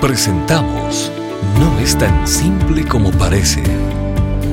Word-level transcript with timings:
Presentamos 0.00 1.10
No 1.58 1.80
es 1.80 1.96
tan 1.96 2.28
simple 2.28 2.84
como 2.84 3.10
parece. 3.12 3.62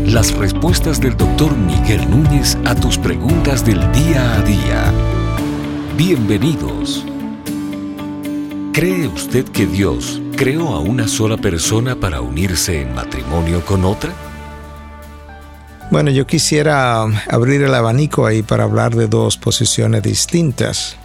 Las 0.06 0.34
respuestas 0.34 1.02
del 1.02 1.18
doctor 1.18 1.56
Miguel 1.58 2.10
Núñez 2.10 2.58
a 2.64 2.74
tus 2.76 2.98
preguntas 2.98 3.66
del 3.66 3.80
día 3.92 4.36
a 4.36 4.42
día. 4.42 4.94
Bienvenidos. 5.98 7.06
¿Cree 8.72 9.08
usted 9.08 9.44
que 9.50 9.66
Dios 9.68 10.22
creó 10.38 10.70
a 10.70 10.80
una 10.80 11.10
sola 11.10 11.36
persona 11.36 11.98
para 11.98 12.22
unirse 12.22 12.82
en 12.82 12.96
matrimonio 12.96 13.66
con 13.66 13.84
otra? 13.84 14.14
Bueno, 15.92 16.10
yo 16.10 16.26
quisiera 16.26 17.02
abrir 17.30 17.64
el 17.64 17.76
abanico 17.76 18.26
ahí 18.26 18.44
para 18.44 18.64
hablar 18.64 18.96
de 18.96 19.08
dos 19.08 19.38
posiciones 19.38 20.04
distintas. 20.04 20.98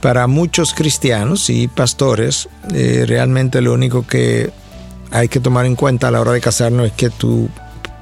Para 0.00 0.26
muchos 0.26 0.72
cristianos 0.72 1.50
y 1.50 1.68
pastores, 1.68 2.48
eh, 2.72 3.04
realmente 3.06 3.60
lo 3.60 3.74
único 3.74 4.06
que 4.06 4.50
hay 5.10 5.28
que 5.28 5.40
tomar 5.40 5.66
en 5.66 5.76
cuenta 5.76 6.08
a 6.08 6.10
la 6.10 6.20
hora 6.20 6.32
de 6.32 6.40
casarnos 6.40 6.86
es 6.86 6.92
que 6.92 7.10
tu 7.10 7.48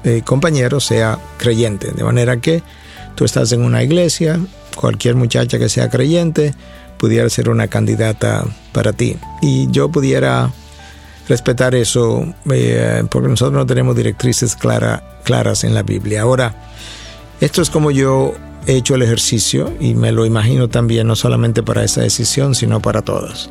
eh, 0.03 0.21
compañero 0.23 0.79
sea 0.79 1.19
creyente. 1.37 1.91
De 1.91 2.03
manera 2.03 2.37
que 2.37 2.63
tú 3.15 3.25
estás 3.25 3.51
en 3.51 3.63
una 3.63 3.83
iglesia, 3.83 4.39
cualquier 4.75 5.15
muchacha 5.15 5.59
que 5.59 5.67
sea 5.67 5.89
creyente 5.89 6.53
pudiera 6.97 7.29
ser 7.29 7.49
una 7.49 7.67
candidata 7.67 8.45
para 8.71 8.93
ti. 8.93 9.17
Y 9.41 9.69
yo 9.71 9.89
pudiera 9.89 10.51
respetar 11.27 11.75
eso 11.75 12.33
eh, 12.49 13.03
porque 13.11 13.27
nosotros 13.27 13.53
no 13.53 13.65
tenemos 13.65 13.95
directrices 13.95 14.55
claras 14.55 15.63
en 15.63 15.73
la 15.73 15.83
Biblia. 15.83 16.21
Ahora, 16.21 16.55
esto 17.41 17.61
es 17.61 17.69
como 17.69 17.91
yo 17.91 18.33
he 18.67 18.75
hecho 18.75 18.95
el 18.95 19.01
ejercicio 19.01 19.73
y 19.79 19.93
me 19.93 20.11
lo 20.11 20.25
imagino 20.25 20.67
también, 20.67 21.07
no 21.07 21.15
solamente 21.15 21.63
para 21.63 21.83
esa 21.83 22.01
decisión, 22.01 22.55
sino 22.55 22.81
para 22.81 23.01
todas. 23.01 23.49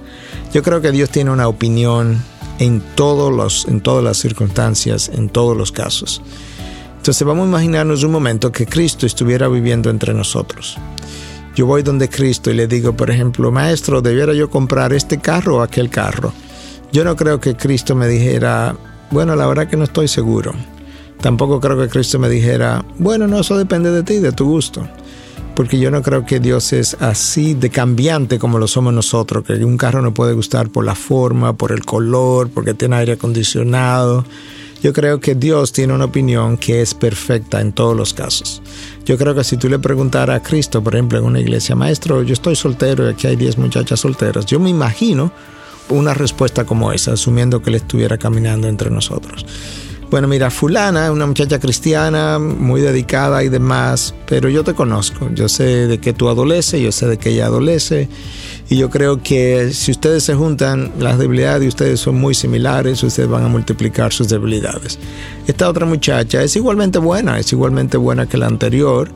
Yo 0.53 0.63
creo 0.63 0.81
que 0.81 0.93
Dios 0.93 1.11
tiene 1.11 1.31
una 1.31 1.49
opinión 1.49 2.23
en, 2.59 2.81
todos 2.95 3.33
los, 3.33 3.67
en 3.69 3.81
todas 3.81 4.05
las 4.05 4.19
circunstancias, 4.19 5.11
en 5.13 5.29
todos 5.29 5.57
los 5.57 5.73
casos. 5.73 6.23
Entonces 6.97 7.27
vamos 7.27 7.45
a 7.45 7.49
imaginarnos 7.49 8.03
un 8.03 8.13
momento 8.13 8.53
que 8.53 8.67
Cristo 8.67 9.07
estuviera 9.07 9.49
viviendo 9.49 9.91
entre 9.91 10.15
nosotros. 10.15 10.77
Yo 11.55 11.67
voy 11.67 11.83
donde 11.83 12.09
Cristo 12.09 12.51
y 12.51 12.55
le 12.55 12.67
digo, 12.67 12.93
por 12.93 13.11
ejemplo, 13.11 13.51
maestro, 13.51 14.01
¿debiera 14.01 14.33
yo 14.33 14.49
comprar 14.51 14.93
este 14.93 15.19
carro 15.19 15.57
o 15.57 15.63
aquel 15.63 15.91
carro? 15.91 16.33
Yo 16.93 17.05
no 17.05 17.17
creo 17.17 17.41
que 17.41 17.57
Cristo 17.57 17.95
me 17.95 18.07
dijera, 18.07 18.77
bueno, 19.11 19.35
la 19.35 19.47
verdad 19.47 19.69
que 19.69 19.77
no 19.77 19.85
estoy 19.85 20.07
seguro. 20.07 20.53
Tampoco 21.21 21.61
creo 21.61 21.79
que 21.79 21.89
Cristo 21.89 22.19
me 22.19 22.29
dijera, 22.29 22.85
bueno, 22.99 23.27
no, 23.27 23.41
eso 23.41 23.59
depende 23.59 23.91
de 23.91 24.03
ti, 24.03 24.19
de 24.19 24.33
tu 24.33 24.45
gusto. 24.45 24.89
Porque 25.55 25.79
yo 25.79 25.91
no 25.91 26.03
creo 26.03 26.25
que 26.25 26.39
Dios 26.39 26.73
es 26.73 26.97
así 27.01 27.55
de 27.55 27.71
cambiante 27.71 28.39
como 28.39 28.59
lo 28.59 28.69
somos 28.69 28.95
nosotros, 28.95 29.43
que 29.45 29.55
un 29.65 29.77
carro 29.77 30.01
no 30.03 30.15
puede 30.15 30.33
gustar 30.33 30.69
por 30.69 30.85
la 30.85 30.95
forma, 30.95 31.55
por 31.55 31.73
el 31.73 31.85
color, 31.85 32.49
porque 32.51 32.75
tiene 32.75 32.97
aire 32.97 33.13
acondicionado. 33.15 34.25
Yo 34.81 34.93
creo 34.93 35.19
que 35.19 35.35
Dios 35.35 35.73
tiene 35.73 35.93
una 35.93 36.05
opinión 36.05 36.57
que 36.57 36.81
es 36.81 36.95
perfecta 36.95 37.61
en 37.61 37.73
todos 37.73 37.97
los 37.97 38.15
casos. 38.15 38.63
Yo 39.05 39.19
creo 39.19 39.35
que 39.35 39.43
si 39.43 39.57
tú 39.57 39.69
le 39.69 39.81
preguntaras 39.81 40.37
a 40.37 40.43
Cristo, 40.43 40.85
por 40.85 40.95
ejemplo, 40.95 41.19
en 41.19 41.25
una 41.25 41.41
iglesia, 41.41 41.75
maestro, 41.75 42.23
yo 42.23 42.33
estoy 42.33 42.55
soltero 42.55 43.05
y 43.05 43.11
aquí 43.11 43.27
hay 43.27 43.35
10 43.35 43.59
muchachas 43.59 43.99
solteras, 43.99 44.47
yo 44.47 44.61
me 44.61 44.71
imagino 44.71 45.33
una 45.89 46.15
respuesta 46.15 46.65
como 46.65 46.93
esa, 46.93 47.15
asumiendo 47.15 47.61
que 47.61 47.71
él 47.71 47.77
estuviera 47.77 48.19
caminando 48.19 48.69
entre 48.69 48.91
nosotros. 48.91 49.45
Bueno, 50.11 50.27
mira, 50.27 50.51
fulana, 50.51 51.13
una 51.13 51.27
muchacha 51.27 51.61
cristiana, 51.61 52.39
muy 52.39 52.81
dedicada 52.81 53.45
y 53.45 53.51
demás, 53.51 54.15
pero 54.27 54.49
yo 54.49 54.65
te 54.65 54.73
conozco, 54.73 55.29
yo 55.35 55.51
sé 55.51 55.87
de 55.87 55.99
que 55.99 56.15
tú 56.15 56.31
adoleces, 56.31 56.81
yo 56.81 56.93
sé 56.93 57.07
de 57.07 57.19
que 57.19 57.29
ella 57.29 57.45
adolece, 57.47 58.09
y 58.71 58.77
yo 58.77 58.91
creo 58.91 59.23
que 59.23 59.73
si 59.73 59.93
ustedes 59.93 60.25
se 60.25 60.35
juntan, 60.35 60.93
las 60.99 61.19
debilidades 61.19 61.63
de 61.63 61.69
ustedes 61.69 62.01
son 62.01 62.17
muy 62.17 62.35
similares, 62.35 63.03
ustedes 63.03 63.29
van 63.29 63.45
a 63.45 63.49
multiplicar 63.49 64.13
sus 64.13 64.29
debilidades. 64.29 64.99
Esta 65.47 65.69
otra 65.69 65.87
muchacha 65.87 66.43
es 66.43 66.55
igualmente 66.55 66.99
buena, 66.99 67.39
es 67.39 67.51
igualmente 67.53 67.97
buena 67.97 68.27
que 68.27 68.37
la 68.37 68.47
anterior, 68.47 69.11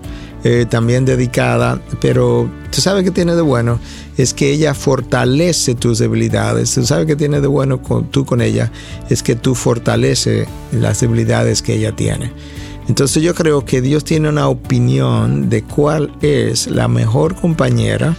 eh, 0.45 0.67
también 0.69 1.05
dedicada, 1.05 1.81
pero 2.01 2.51
tú 2.71 2.81
sabes 2.81 3.05
que 3.05 3.11
tiene 3.11 3.37
de 3.37 3.43
bueno 3.43 3.79
es 4.17 4.35
que 4.35 4.51
ella 4.51 4.75
fortalece 4.75 5.75
tus 5.75 5.99
debilidades. 5.99 6.75
Tú 6.75 6.85
sabes 6.85 7.07
que 7.07 7.15
tiene 7.15 7.41
de 7.41 7.47
bueno 7.47 7.83
con, 7.83 8.07
tú 8.11 8.25
con 8.25 8.41
ella 8.41 8.73
es 9.09 9.23
que 9.23 9.37
tú 9.37 9.55
fortalece 9.55 10.47
las 10.73 11.01
debilidades 11.01 11.63
que 11.63 11.75
ella 11.75 11.93
tiene. 11.95 12.33
Entonces 12.89 13.23
yo 13.23 13.35
creo 13.35 13.65
que 13.65 13.81
Dios 13.81 14.03
tiene 14.05 14.29
una 14.29 14.49
opinión 14.49 15.49
de 15.49 15.63
cuál 15.63 16.13
es 16.23 16.67
la 16.67 16.89
mejor 16.89 17.37
compañera 17.37 18.17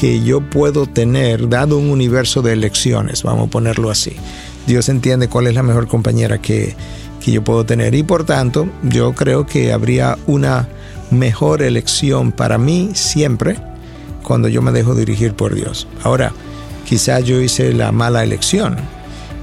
que 0.00 0.22
yo 0.22 0.40
puedo 0.40 0.86
tener 0.86 1.50
dado 1.50 1.76
un 1.76 1.90
universo 1.90 2.40
de 2.40 2.54
elecciones, 2.54 3.22
vamos 3.22 3.48
a 3.48 3.50
ponerlo 3.50 3.90
así. 3.90 4.16
Dios 4.66 4.88
entiende 4.88 5.28
cuál 5.28 5.46
es 5.46 5.54
la 5.54 5.62
mejor 5.62 5.88
compañera 5.88 6.40
que, 6.40 6.74
que 7.22 7.32
yo 7.32 7.44
puedo 7.44 7.66
tener 7.66 7.94
y 7.94 8.02
por 8.02 8.24
tanto 8.24 8.66
yo 8.82 9.12
creo 9.12 9.44
que 9.44 9.74
habría 9.74 10.16
una 10.26 10.66
mejor 11.10 11.60
elección 11.60 12.32
para 12.32 12.56
mí 12.56 12.92
siempre 12.94 13.58
cuando 14.22 14.48
yo 14.48 14.62
me 14.62 14.72
dejo 14.72 14.94
dirigir 14.94 15.34
por 15.34 15.54
Dios. 15.54 15.86
Ahora, 16.02 16.32
quizás 16.88 17.22
yo 17.24 17.38
hice 17.38 17.74
la 17.74 17.92
mala 17.92 18.22
elección 18.22 18.76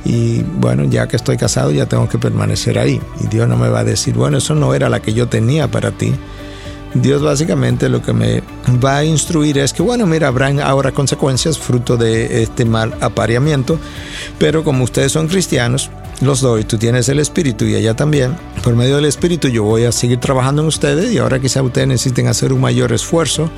y 0.06 0.41
bueno, 0.41 0.85
ya 0.85 1.07
que 1.07 1.17
estoy 1.17 1.38
casado 1.38 1.69
ya 1.69 1.85
tengo 1.85 2.09
que 2.09 2.17
permanecer 2.17 2.79
ahí 2.79 3.00
y 3.23 3.28
Dios 3.28 3.47
no 3.47 3.57
me 3.57 3.69
va 3.69 3.81
a 3.81 3.84
decir, 3.84 4.16
bueno, 4.16 4.40
eso 4.40 4.56
no 4.56 4.73
era 4.73 4.90
la 4.90 5.03
que 5.03 5.13
yo 5.13 5.28
tenía 5.28 5.67
para 5.67 5.91
ti. 5.91 6.16
Dios 6.94 7.22
básicamente 7.22 7.90
lo 7.90 8.02
que 8.02 8.14
me 8.14 8.42
va 8.84 8.98
a 8.98 9.06
instruir 9.06 9.58
es 9.58 9.74
que, 9.74 9.81
bueno, 9.81 10.06
mira, 10.06 10.28
habrán 10.28 10.59
ahora 10.59 10.92
consecuencias 10.92 11.58
fruto 11.58 11.98
de 11.98 12.44
este 12.44 12.66
mal 12.66 12.96
apareamiento, 13.02 13.80
pero 14.40 14.64
como 14.64 14.84
ustedes 14.84 15.12
son 15.12 15.28
cristianos, 15.28 15.90
los 16.22 16.42
doy, 16.42 16.64
tú 16.64 16.78
tienes 16.78 17.09
el 17.09 17.20
Espíritu 17.20 17.66
y 17.66 17.76
ella 17.76 17.96
también. 17.96 18.36
Por 18.64 18.76
medio 18.76 18.96
del 18.96 19.06
Espíritu 19.06 19.50
yo 19.50 19.64
voy 19.64 19.84
a 19.84 19.92
seguir 19.92 20.20
trabajando 20.20 20.64
en 20.64 20.68
ustedes 20.68 21.12
y 21.12 21.20
ahora 21.20 21.40
quizá 21.40 21.62
ustedes 21.62 21.88
necesiten 21.88 22.28
hacer 22.28 22.52
un 22.53 22.62
mayor 22.62 22.92
esfuerzo. 22.92 23.50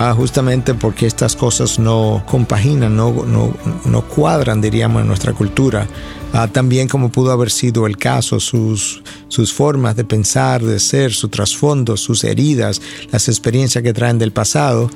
Ah, 0.00 0.14
justamente 0.14 0.74
porque 0.74 1.06
estas 1.06 1.34
cosas 1.34 1.80
no 1.80 2.22
compaginan, 2.24 2.94
no, 2.94 3.24
no, 3.26 3.52
no 3.84 4.02
cuadran, 4.02 4.60
diríamos, 4.60 5.02
en 5.02 5.08
nuestra 5.08 5.32
cultura. 5.32 5.88
Ah, 6.32 6.46
también 6.46 6.86
como 6.86 7.10
pudo 7.10 7.32
haber 7.32 7.50
sido 7.50 7.84
el 7.84 7.96
caso, 7.96 8.38
sus, 8.38 9.02
sus 9.26 9.52
formas 9.52 9.96
de 9.96 10.04
pensar, 10.04 10.62
de 10.62 10.78
ser, 10.78 11.12
su 11.12 11.28
trasfondo, 11.28 11.96
sus 11.96 12.22
heridas, 12.22 12.80
las 13.10 13.28
experiencias 13.28 13.82
que 13.82 13.92
traen 13.92 14.20
del 14.20 14.30
pasado, 14.30 14.88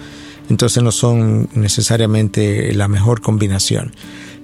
entonces 0.49 0.81
no 0.85 0.93
son 0.93 1.49
necesariamente 1.55 2.73
la 2.73 2.87
mejor 2.87 3.21
combinación 3.21 3.93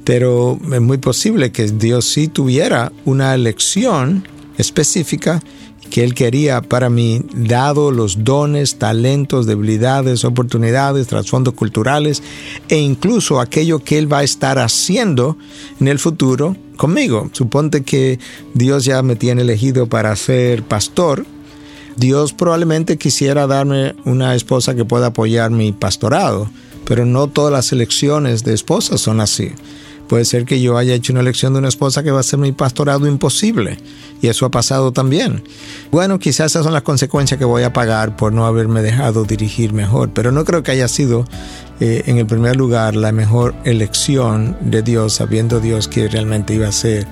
pero 0.02 0.58
es 0.72 0.80
muy 0.80 0.96
posible 0.96 1.52
que 1.52 1.66
Dios 1.66 2.06
sí 2.06 2.28
tuviera 2.28 2.90
una 3.04 3.34
elección 3.34 4.26
específica 4.58 5.40
que 5.88 6.04
Él 6.04 6.14
quería 6.14 6.60
para 6.60 6.90
mí, 6.90 7.22
dado 7.32 7.90
los 7.90 8.24
dones, 8.24 8.76
talentos, 8.76 9.46
debilidades, 9.46 10.24
oportunidades, 10.24 11.06
trasfondos 11.06 11.54
culturales 11.54 12.22
e 12.68 12.78
incluso 12.78 13.40
aquello 13.40 13.78
que 13.78 13.98
Él 13.98 14.12
va 14.12 14.18
a 14.18 14.24
estar 14.24 14.58
haciendo 14.58 15.38
en 15.80 15.88
el 15.88 15.98
futuro 15.98 16.56
conmigo. 16.76 17.30
Suponte 17.32 17.82
que 17.82 18.18
Dios 18.54 18.84
ya 18.84 19.02
me 19.02 19.16
tiene 19.16 19.42
elegido 19.42 19.86
para 19.86 20.14
ser 20.16 20.62
pastor. 20.62 21.24
Dios 21.96 22.32
probablemente 22.32 22.98
quisiera 22.98 23.46
darme 23.46 23.96
una 24.04 24.34
esposa 24.34 24.74
que 24.74 24.84
pueda 24.84 25.06
apoyar 25.06 25.50
mi 25.50 25.72
pastorado, 25.72 26.50
pero 26.84 27.04
no 27.04 27.28
todas 27.28 27.52
las 27.52 27.72
elecciones 27.72 28.44
de 28.44 28.54
esposas 28.54 29.00
son 29.00 29.20
así. 29.20 29.52
Puede 30.08 30.24
ser 30.24 30.44
que 30.44 30.60
yo 30.60 30.78
haya 30.78 30.94
hecho 30.94 31.12
una 31.12 31.20
elección 31.20 31.52
de 31.52 31.58
una 31.58 31.68
esposa 31.68 32.02
que 32.02 32.10
va 32.10 32.20
a 32.20 32.22
ser 32.24 32.38
mi 32.38 32.52
pastorado 32.52 33.06
imposible. 33.06 33.78
Y 34.22 34.28
eso 34.28 34.46
ha 34.46 34.50
pasado 34.50 34.92
también. 34.92 35.44
Bueno, 35.92 36.18
quizás 36.18 36.52
esas 36.52 36.64
son 36.64 36.72
las 36.72 36.82
consecuencias 36.82 37.38
que 37.38 37.44
voy 37.44 37.62
a 37.62 37.72
pagar 37.72 38.16
por 38.16 38.32
no 38.32 38.46
haberme 38.46 38.82
dejado 38.82 39.24
dirigir 39.24 39.72
mejor. 39.72 40.10
Pero 40.14 40.32
no 40.32 40.44
creo 40.44 40.62
que 40.62 40.72
haya 40.72 40.88
sido, 40.88 41.26
eh, 41.80 42.04
en 42.06 42.16
el 42.16 42.26
primer 42.26 42.56
lugar, 42.56 42.96
la 42.96 43.12
mejor 43.12 43.54
elección 43.64 44.56
de 44.60 44.82
Dios, 44.82 45.12
sabiendo 45.12 45.60
Dios 45.60 45.88
que 45.88 46.08
realmente 46.08 46.54
iba 46.54 46.68
a 46.68 46.72
ser 46.72 47.06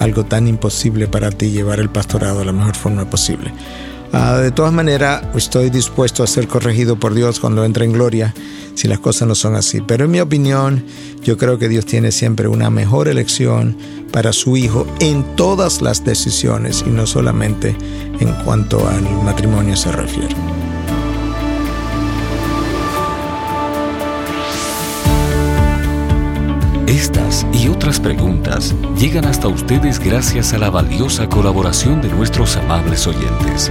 algo 0.00 0.24
tan 0.24 0.48
imposible 0.48 1.06
para 1.06 1.30
ti 1.30 1.50
llevar 1.50 1.78
el 1.78 1.90
pastorado 1.90 2.40
de 2.40 2.46
la 2.46 2.52
mejor 2.52 2.74
forma 2.74 3.08
posible. 3.08 3.52
Ah, 4.12 4.38
de 4.38 4.50
todas 4.50 4.72
maneras, 4.72 5.22
estoy 5.36 5.70
dispuesto 5.70 6.24
a 6.24 6.26
ser 6.26 6.48
corregido 6.48 6.96
por 6.96 7.14
Dios 7.14 7.38
cuando 7.38 7.64
entre 7.64 7.84
en 7.84 7.92
gloria 7.92 8.34
si 8.74 8.88
las 8.88 8.98
cosas 8.98 9.28
no 9.28 9.36
son 9.36 9.54
así. 9.54 9.80
Pero 9.82 10.06
en 10.06 10.10
mi 10.10 10.20
opinión, 10.20 10.84
yo 11.22 11.36
creo 11.36 11.58
que 11.58 11.68
Dios 11.68 11.86
tiene 11.86 12.10
siempre 12.10 12.48
una 12.48 12.70
mejor 12.70 13.06
elección 13.06 13.76
para 14.10 14.32
su 14.32 14.56
hijo 14.56 14.86
en 14.98 15.36
todas 15.36 15.80
las 15.80 16.04
decisiones 16.04 16.82
y 16.84 16.90
no 16.90 17.06
solamente 17.06 17.76
en 18.18 18.32
cuanto 18.44 18.88
al 18.88 19.02
matrimonio 19.22 19.76
se 19.76 19.92
refiere. 19.92 20.34
Estas 26.88 27.46
y 27.52 27.68
otras 27.68 28.00
preguntas 28.00 28.74
llegan 28.98 29.24
hasta 29.24 29.46
ustedes 29.46 30.00
gracias 30.00 30.52
a 30.52 30.58
la 30.58 30.70
valiosa 30.70 31.28
colaboración 31.28 32.02
de 32.02 32.08
nuestros 32.08 32.56
amables 32.56 33.06
oyentes. 33.06 33.70